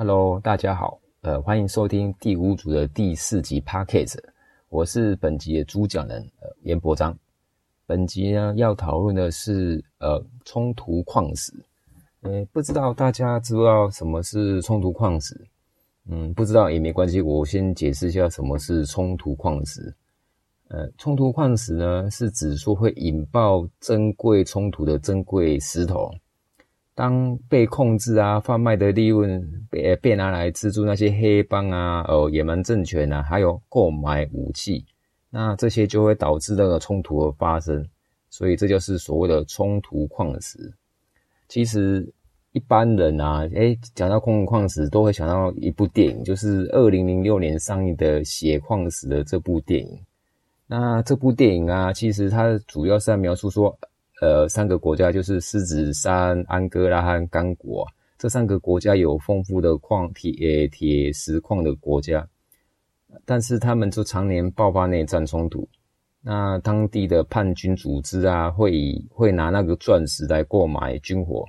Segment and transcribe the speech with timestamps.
[0.00, 4.16] Hello，大家好，呃，欢迎收听第五组的第四集 Podcast，
[4.68, 7.18] 我是本集的主讲人，呃，严伯章。
[7.84, 11.52] 本集呢要讨论的是呃冲突矿石，
[12.20, 15.36] 呃，不知道大家知不知道什么是冲突矿石？
[16.06, 19.92] 嗯，不知道也没关系，我先解释一下什么是冲突矿石。
[20.68, 26.08] 呃，冲突矿石呢是指说会引爆珍贵冲突的珍贵石头。
[26.98, 29.40] 当被控制啊，贩卖的利润
[29.70, 34.84] 被被拿来资助那些黑帮啊、哦野蛮政权啊，还有购买武器，
[35.30, 37.86] 那这些就会导致那个冲突的发生，
[38.30, 40.74] 所以这就是所谓的冲突矿石。
[41.46, 42.04] 其实
[42.50, 50.00] 一般人啊，诶讲到冲突矿石，都会想到一部电影，就是二零零六年上映的《血矿石》的这部电影。
[50.66, 53.78] 那这部电影啊，其实它主要是在描述说。
[54.20, 57.86] 呃，三个国家就是狮子山、安哥拉和刚果，
[58.18, 62.28] 这三个国家有丰富的矿铁铁石矿的国家，
[63.24, 65.68] 但是他们就常年爆发内战冲突。
[66.20, 71.44] 那当地的叛军组织啊，会以会拿那个钻石来购买军火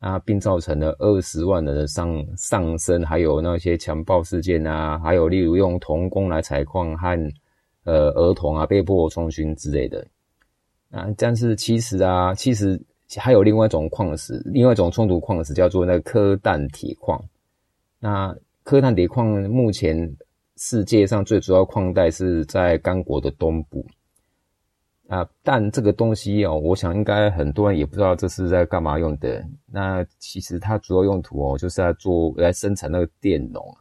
[0.00, 7.32] 啊，并造成了二十万人的上上升，还有那些强暴事件啊，还有例如用童工来采矿和
[7.84, 10.04] 呃儿童啊被迫充军之类的。
[10.90, 12.80] 啊，但是其实啊，其实
[13.16, 17.22] 还有另外一种矿石，另外一种冲突矿石叫做那个科氮铁矿。
[17.98, 20.16] 那科氮铁矿目前
[20.56, 23.86] 世界上最主要矿带是在刚果的东部。
[25.08, 29.44] 啊，但这个东西哦，我想应该很多人也不知道这是在干嘛用的。
[29.66, 33.76] 那其实它主要用途哦，就是在做来生产那个电容。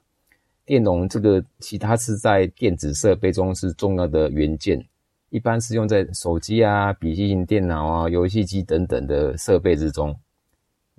[0.65, 4.83] 电容这个其他是在电子设备中是重要的元件。
[5.29, 10.15] 一般是用在手机啊、笔记型电脑啊、游戏机等等的设备之中。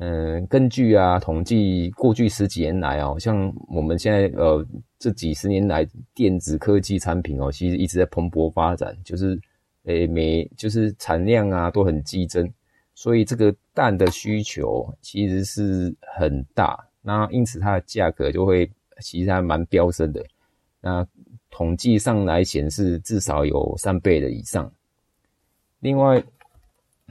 [0.02, 4.64] 嗯，根据啊统计，过去十几年来哦，像我们现在呃
[4.98, 9.38] 这几十年来，电子科技产品哦，其实一直在蓬勃发展，就是
[9.84, 12.50] 诶每就是产量啊都很激增，
[12.94, 20.24] 所以这个氮的需求其实是很大，那因此它的价格就会其实还蛮飙升的。
[20.80, 21.06] 那
[21.50, 24.70] 统计上来显示，至少有三倍的以上。
[25.80, 26.22] 另外，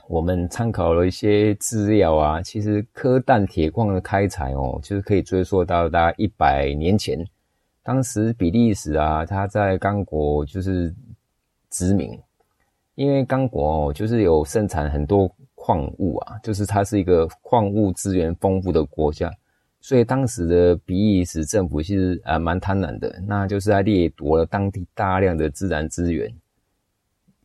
[0.07, 7.23] 我们参考了一些资料啊，其实科氮铁矿的开采哦，就是可以追溯到大概一百年前。
[7.83, 10.94] 当时比利时啊，它在刚果就是
[11.69, 12.19] 殖民，
[12.95, 19.31] 因为刚果哦，就是有盛产很多矿物啊，就是它是一个矿物资源丰富的国家。
[19.81, 26.31] 所以当时的比利时政府其实呃蛮贪婪的，那就是在掠夺了当地大量的自然资源。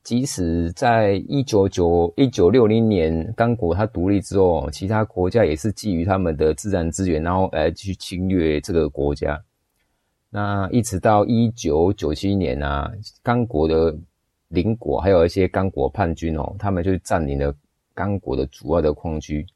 [0.02, 9.42] 即使在一九九一九六零年刚果它独立之后，其他国家也是觊觎他们的自然资源，然后来去侵略这个国家。
[10.28, 12.92] 那一直到一九九七年啊，
[13.22, 13.96] 刚果的
[14.48, 17.54] 邻国还有一些刚果叛军哦，他们就占领了
[17.94, 19.46] 刚果的主要的矿区。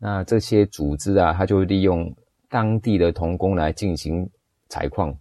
[0.00, 2.14] 那这些组织啊，他就利用
[2.48, 4.28] 当地的童工来进行
[4.68, 5.12] 采矿。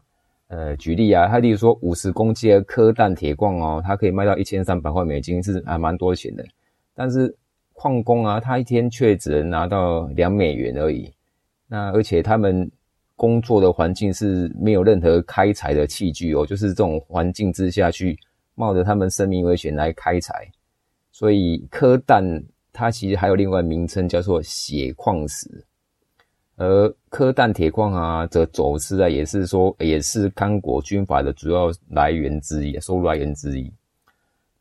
[0.50, 6.46] 呃，举例啊，他例如说五十公斤的科氮铁矿哦，它可以卖到一千三百块美金，是还蛮多钱的。
[6.94, 7.36] 但是
[7.74, 11.12] 矿工啊，他一天却只能拿到两美元而已。
[11.68, 12.70] 那而且他们
[13.16, 18.18] 工作的环境是没有任何开采的器具哦，就是这种环境之下去
[18.54, 20.48] 冒着他们生命危险来开采。
[21.12, 22.24] 所以科氮。
[22.78, 25.50] 它其实还有另外名称叫做血矿石，
[26.58, 33.74] 而科氮铁矿啊，则走私啊，也是说也是刚果军阀的主要来源之一，收入来源之一。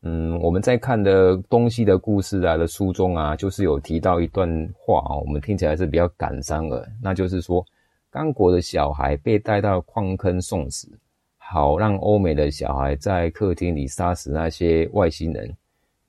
[0.01, 7.63] 嗯，我们在看的东西的故事啊的书中啊，就是有提到一段话啊，我们听起来是比较感伤的，那就是说，
[8.09, 10.89] 刚果的小孩被带到矿坑送死，
[11.37, 15.55] 好让欧美的小孩在客厅里杀死那些外星人。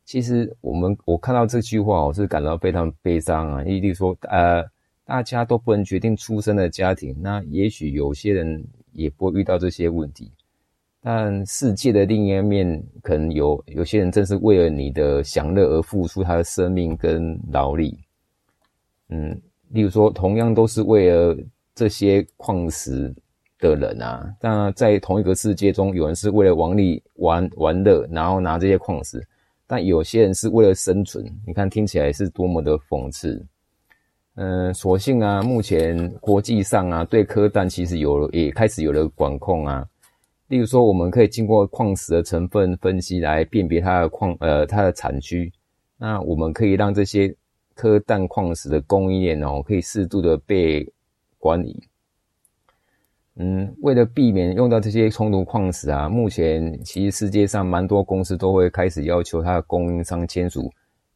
[0.09, 3.61] 其实我们我看到这句话，我是感到非常悲伤啊！
[3.61, 4.65] 例如说，呃，
[5.05, 10.33] 大家都不能决定出生的家庭，那也许有些人也不会遇到这些问题。
[11.03, 17.99] 但世界的另一面，可能有有些人正是为了你的享乐而付出他的生命跟劳力。
[19.11, 19.39] 嗯，
[19.69, 21.37] 例如说，同样都是为了
[21.75, 23.15] 这些矿石
[23.59, 29.23] 的人啊，那在同一个世界中，有人是为了王力玩玩乐，然后拿这些矿石。
[29.69, 33.47] 但有些人是为了生存，你看听起来是多么的讽刺。
[34.35, 39.87] 嗯，所幸啊，目前国际上啊，对科氮其实有也开始有了管控啊。
[40.47, 45.53] 例如说，我们可以经过矿石的成分分析来辨别它的矿呃它的产区。
[45.99, 47.35] 那我们可以让这些
[47.75, 50.91] 科氮矿石的供应链哦，可以适度的被
[51.39, 51.83] 管理。
[53.41, 60.69] 嗯，为了避免用到这些冲突矿石啊，目前其实世界上蛮多公司都会开始要求它的供应商签署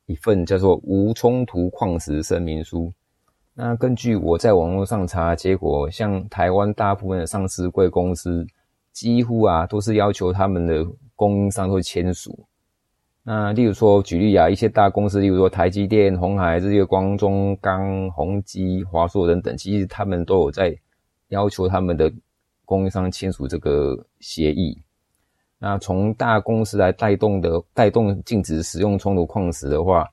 [0.07, 2.93] 一份叫做无冲突矿石声明书。
[3.55, 8.47] 那根据我在网络上查结果，像台湾大部分的上市贵公司，
[8.93, 10.87] 几乎啊都是要求他们的
[11.17, 12.47] 供应商会签署。
[13.25, 20.73] 那例如说举例啊，一些大公司，例如说台积电、红海、日月光、中钢、宏基、华硕等等，其实他们都有在。
[21.33, 22.13] 要求他们的
[22.65, 24.79] 供应商签署这个协议。
[25.59, 30.09] 那从大公司来带动的带动禁止使用冲突矿石的话，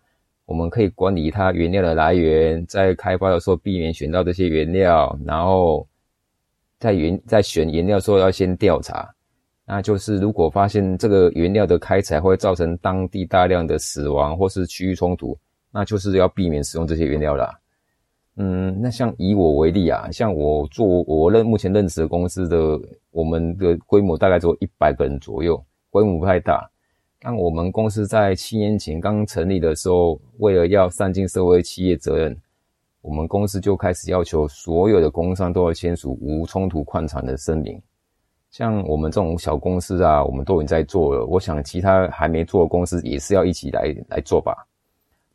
[0.46, 5.88] 我们可以管理它原料的来源，在开发的时候避免选到这些原料，然后
[6.80, 9.10] 在原在选原料的时候要先调查。
[9.66, 15.38] 那就是如果发现这个原料的开采会造成当地大量的死亡或是区域冲突，
[15.72, 17.60] 那就是要避免使用这些原料啦。
[18.42, 22.80] 嗯，那像以我为例啊，像我做我认目前认识的公司的，
[23.12, 26.66] 我们的规模大概只有一百个人左右，规模不太大。
[27.20, 32.34] 但我们公司在七年前刚成立的时候，为了要善尽社会企业责任，
[33.02, 37.78] 我们公司就开始要求所有的工商都要签署无冲突矿产的声明。
[38.52, 44.66] 像我们这种小公司啊，我们都已经在做了，我想其他还没做的公司也是要一起来来做吧。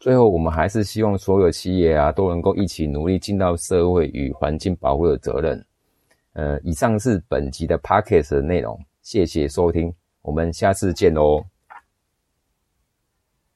[0.05, 5.65] 最后，我们还是希望所有企业啊都能够一起努力尽到社会与环境保护的责任。
[6.35, 9.91] 呃，以上是本集的 p a c k a g e 的内容，谢谢收听，
[10.21, 11.43] 我们下次见喽。